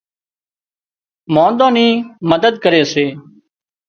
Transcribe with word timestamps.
مانۮان 1.33 1.71
نِي 1.77 1.87
مدد 2.29 2.53
ڪري 2.63 2.81
سي 2.93 3.05